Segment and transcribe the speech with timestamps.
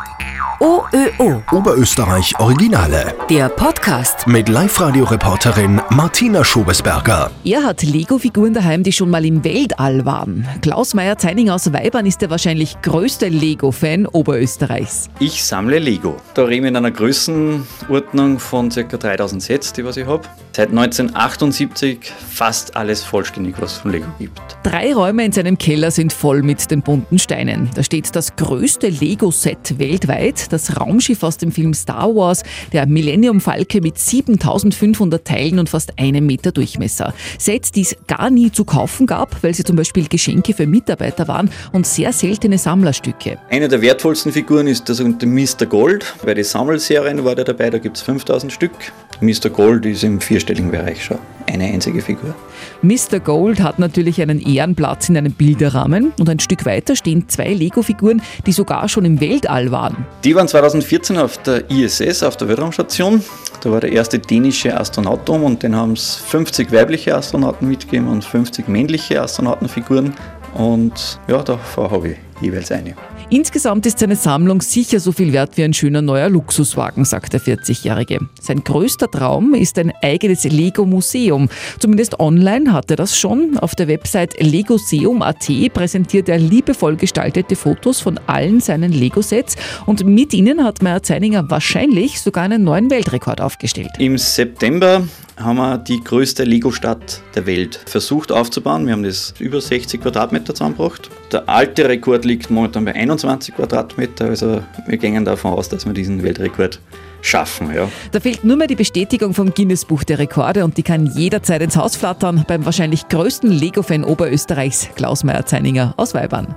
[0.00, 0.29] Boy.
[0.60, 1.42] OÖO.
[1.52, 3.14] Oberösterreich Originale.
[3.30, 4.26] Der Podcast.
[4.26, 7.30] Mit Live-Radio-Reporterin Martina Schobesberger.
[7.44, 10.46] Er hat Lego-Figuren daheim, die schon mal im Weltall waren.
[10.60, 15.08] Klaus Meyer-Zeining aus Weibern ist der wahrscheinlich größte Lego-Fan Oberösterreichs.
[15.18, 16.16] Ich sammle Lego.
[16.34, 18.82] Da reden wir in einer Größenordnung von ca.
[18.82, 20.22] 3000 Sets, die was ich habe.
[20.52, 24.40] Seit 1978 fast alles vollständig, was es von Lego gibt.
[24.62, 27.70] Drei Räume in seinem Keller sind voll mit den bunten Steinen.
[27.74, 33.40] Da steht das größte Lego-Set weltweit, das Raumschiff aus dem Film Star Wars, der Millennium
[33.40, 37.14] Falke mit 7500 Teilen und fast einem Meter Durchmesser.
[37.38, 41.28] Sets, die es gar nie zu kaufen gab, weil sie zum Beispiel Geschenke für Mitarbeiter
[41.28, 43.38] waren und sehr seltene Sammlerstücke.
[43.48, 45.66] Eine der wertvollsten Figuren ist der sogenannte Mr.
[45.66, 46.14] Gold.
[46.24, 48.72] Bei den Sammelserien war der dabei, da gibt es 5000 Stück.
[49.20, 49.50] Mr.
[49.50, 51.18] Gold ist im vierstelligen Bereich schon
[51.50, 52.34] eine einzige Figur.
[52.82, 53.20] Mr.
[53.20, 58.22] Gold hat natürlich einen Ehrenplatz in einem Bilderrahmen und ein Stück weiter stehen zwei Lego-Figuren,
[58.46, 60.06] die sogar schon im Weltall waren.
[60.24, 63.22] Die waren 2014 auf der ISS, auf der Weltraumstation.
[63.62, 68.08] Da war der erste dänische Astronaut um und den haben es 50 weibliche Astronauten mitgegeben
[68.08, 70.14] und 50 männliche Astronautenfiguren.
[70.54, 72.94] Und ja, davor habe ich jeweils eine.
[73.32, 77.40] Insgesamt ist seine Sammlung sicher so viel wert wie ein schöner neuer Luxuswagen, sagt der
[77.40, 78.18] 40-Jährige.
[78.40, 81.48] Sein größter Traum ist ein eigenes Lego-Museum.
[81.78, 83.56] Zumindest online hat er das schon.
[83.58, 89.54] Auf der Website legoseum.at präsentiert er liebevoll gestaltete Fotos von allen seinen Lego-Sets
[89.86, 93.90] und mit ihnen hat Meyer Zeininger wahrscheinlich sogar einen neuen Weltrekord aufgestellt.
[94.00, 95.04] Im September
[95.42, 98.86] haben wir die größte Lego-Stadt der Welt versucht aufzubauen.
[98.86, 101.10] Wir haben das über 60 Quadratmeter zusammengebracht.
[101.32, 105.92] Der alte Rekord liegt momentan bei 21 Quadratmeter, also wir gehen davon aus, dass wir
[105.92, 106.80] diesen Weltrekord
[107.22, 107.74] schaffen.
[107.74, 107.88] Ja.
[108.12, 111.62] Da fehlt nur mehr die Bestätigung vom Guinness Buch der Rekorde und die kann jederzeit
[111.62, 116.54] ins Haus flattern beim wahrscheinlich größten Lego-Fan Oberösterreichs, Klaus Meyer-Zeininger aus Weibern.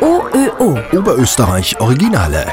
[0.00, 0.78] OÖO.
[0.92, 2.46] Oberösterreich Originale.